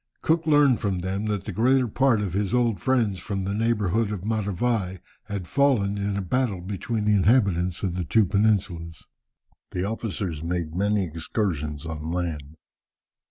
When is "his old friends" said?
2.33-3.19